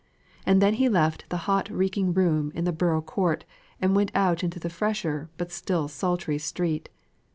[0.47, 3.45] And then he left the hot reeking room in the borough court,
[3.79, 6.89] and went out into the fresher, but still sultry street.